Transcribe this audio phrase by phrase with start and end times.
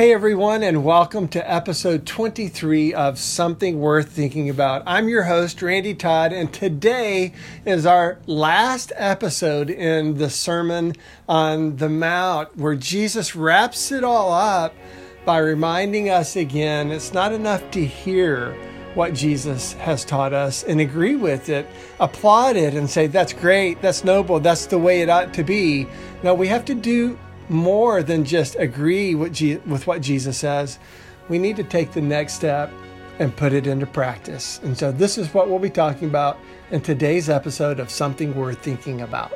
[0.00, 4.82] Hey everyone, and welcome to episode 23 of Something Worth Thinking About.
[4.86, 7.34] I'm your host, Randy Todd, and today
[7.66, 10.94] is our last episode in the Sermon
[11.28, 14.74] on the Mount, where Jesus wraps it all up
[15.26, 18.56] by reminding us again it's not enough to hear
[18.94, 21.66] what Jesus has taught us and agree with it,
[22.00, 25.86] applaud it, and say, That's great, that's noble, that's the way it ought to be.
[26.22, 27.18] No, we have to do
[27.50, 30.78] more than just agree with, Je- with what Jesus says.
[31.28, 32.72] We need to take the next step
[33.18, 34.60] and put it into practice.
[34.62, 36.38] And so, this is what we'll be talking about
[36.70, 39.32] in today's episode of Something Worth Thinking About.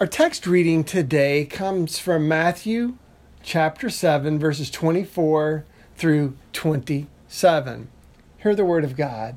[0.00, 2.98] Our text reading today comes from Matthew
[3.42, 5.64] chapter 7, verses 24
[5.96, 7.88] through 27.
[8.38, 9.36] Hear the word of God.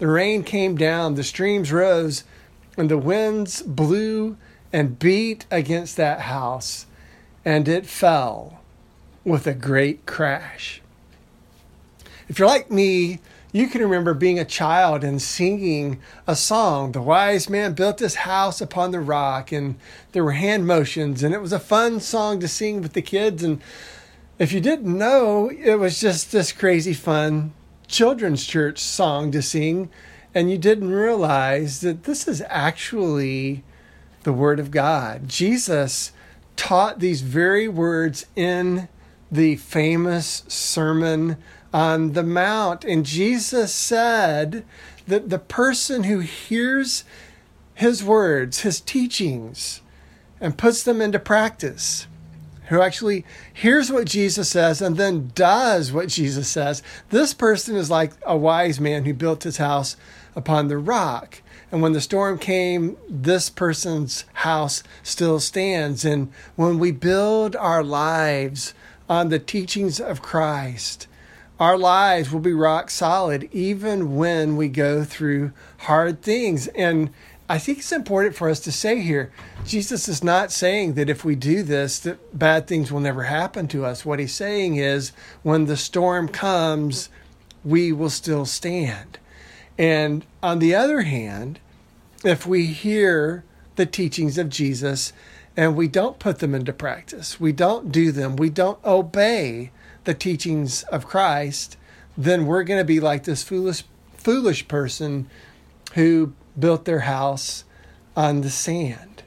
[0.00, 2.24] The rain came down, the streams rose,
[2.78, 4.38] and the winds blew
[4.72, 6.86] and beat against that house,
[7.44, 8.62] and it fell
[9.26, 10.80] with a great crash.
[12.28, 13.20] If you're like me,
[13.52, 16.92] you can remember being a child and singing a song.
[16.92, 19.74] The wise man built his house upon the rock, and
[20.12, 23.42] there were hand motions, and it was a fun song to sing with the kids.
[23.42, 23.60] And
[24.38, 27.52] if you didn't know, it was just this crazy fun
[27.90, 29.90] children's church song to sing,
[30.34, 33.64] and you didn't realize that this is actually
[34.22, 35.28] the Word of God.
[35.28, 36.12] Jesus
[36.56, 38.88] taught these very words in
[39.30, 41.36] the famous Sermon
[41.72, 42.84] on the Mount.
[42.84, 44.64] And Jesus said
[45.06, 47.04] that the person who hears
[47.74, 49.80] his words, his teachings,
[50.40, 52.06] and puts them into practice,
[52.70, 57.90] who actually hears what Jesus says and then does what Jesus says, this person is
[57.90, 59.96] like a wise man who built his house
[60.36, 61.42] upon the rock.
[61.72, 66.04] And when the storm came, this person's house still stands.
[66.04, 68.72] And when we build our lives
[69.08, 71.08] on the teachings of Christ,
[71.58, 76.68] our lives will be rock solid even when we go through hard things.
[76.68, 77.10] And
[77.50, 79.32] I think it's important for us to say here
[79.66, 83.66] Jesus is not saying that if we do this, that bad things will never happen
[83.68, 84.06] to us.
[84.06, 85.10] What he's saying is
[85.42, 87.08] when the storm comes,
[87.64, 89.18] we will still stand.
[89.76, 91.58] And on the other hand,
[92.24, 93.42] if we hear
[93.74, 95.12] the teachings of Jesus
[95.56, 99.72] and we don't put them into practice, we don't do them, we don't obey
[100.04, 101.76] the teachings of Christ,
[102.16, 103.82] then we're going to be like this foolish
[104.14, 105.28] foolish person
[105.94, 107.64] who built their house
[108.16, 109.22] on the sand.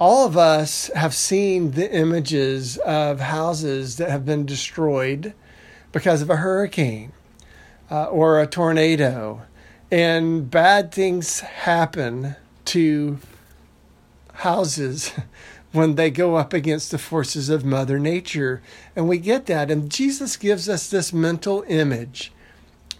[0.00, 5.32] All of us have seen the images of houses that have been destroyed
[5.92, 7.12] because of a hurricane
[7.90, 9.42] uh, or a tornado,
[9.90, 12.34] and bad things happen
[12.66, 13.18] to
[14.34, 15.12] houses
[15.72, 18.62] when they go up against the forces of Mother Nature.
[18.94, 19.70] And we get that.
[19.70, 22.32] And Jesus gives us this mental image.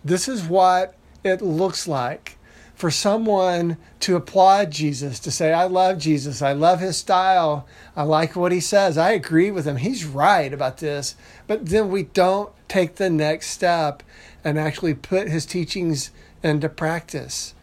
[0.04, 2.36] This is what it looks like
[2.74, 8.02] for someone to applaud Jesus, to say, I love Jesus, I love his style, I
[8.02, 11.14] like what he says, I agree with him, he's right about this.
[11.46, 14.02] But then we don't take the next step
[14.42, 16.10] and actually put his teachings
[16.42, 17.54] into practice.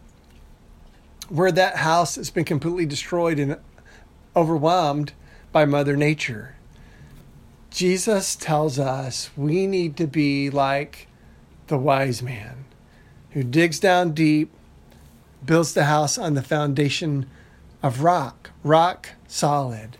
[1.30, 3.58] We're that house that's been completely destroyed and
[4.36, 5.14] overwhelmed
[5.52, 6.56] by Mother Nature.
[7.70, 11.08] Jesus tells us we need to be like
[11.68, 12.66] the wise man
[13.32, 14.52] who digs down deep,
[15.46, 17.28] builds the house on the foundation
[17.84, 19.98] of rock, rock solid.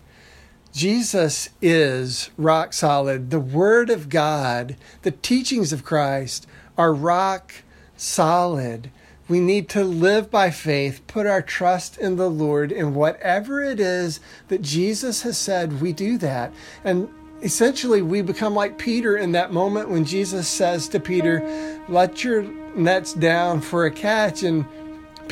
[0.72, 3.30] Jesus is rock solid.
[3.30, 6.46] The Word of God, the teachings of Christ
[6.78, 7.52] are rock
[7.96, 8.90] solid.
[9.28, 13.80] We need to live by faith, put our trust in the Lord, and whatever it
[13.80, 16.52] is that Jesus has said, we do that.
[16.84, 17.08] And
[17.42, 22.42] essentially, we become like Peter in that moment when Jesus says to Peter, Let your
[22.74, 24.42] nets down for a catch.
[24.42, 24.64] And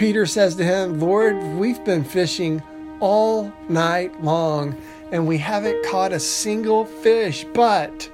[0.00, 2.62] Peter says to him, Lord, we've been fishing
[3.00, 4.74] all night long
[5.12, 8.10] and we haven't caught a single fish, but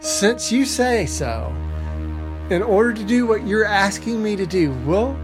[0.00, 1.54] since you say so,
[2.50, 5.16] in order to do what you're asking me to do, we'll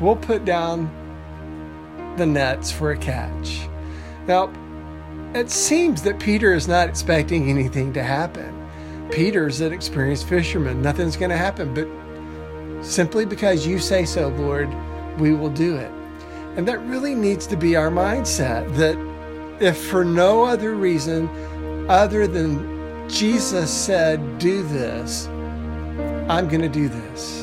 [0.00, 0.90] we'll put down
[2.16, 3.68] the nets for a catch.
[4.26, 4.50] Now,
[5.34, 8.58] it seems that Peter is not expecting anything to happen.
[9.10, 10.80] Peter's an experienced fisherman.
[10.80, 11.86] Nothing's going to happen, but
[12.82, 14.68] simply because you say so, Lord,
[15.18, 15.90] we will do it.
[16.56, 18.98] And that really needs to be our mindset that
[19.60, 21.28] if for no other reason
[21.88, 25.26] other than Jesus said, do this,
[26.28, 27.42] I'm going to do this.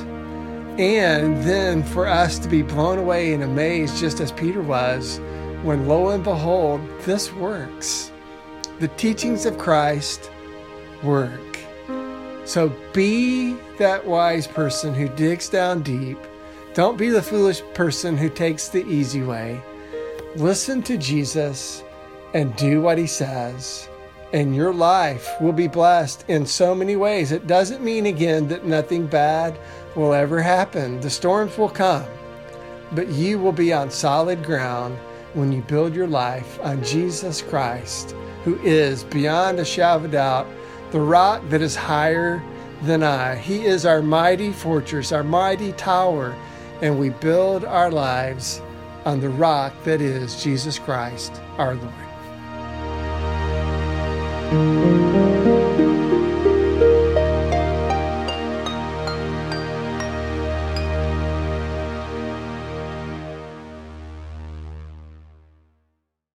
[0.79, 5.19] And then for us to be blown away and amazed, just as Peter was,
[5.63, 8.11] when lo and behold, this works.
[8.79, 10.31] The teachings of Christ
[11.03, 11.58] work.
[12.49, 16.17] So be that wise person who digs down deep.
[16.73, 19.61] Don't be the foolish person who takes the easy way.
[20.35, 21.83] Listen to Jesus
[22.33, 23.87] and do what he says,
[24.33, 27.31] and your life will be blessed in so many ways.
[27.31, 29.55] It doesn't mean, again, that nothing bad
[29.95, 30.99] will ever happen.
[31.01, 32.07] The storms will come,
[32.93, 34.97] but you will be on solid ground
[35.35, 40.47] when you build your life on Jesus Christ, who is, beyond a shadow of doubt,
[40.91, 42.41] the rock that is higher
[42.81, 43.35] than I.
[43.35, 46.35] He is our mighty fortress, our mighty tower,
[46.81, 48.61] and we build our lives
[49.05, 51.93] on the rock that is Jesus Christ, our Lord.